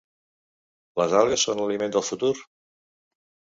[1.01, 2.35] Les algues són l’aliment del futur?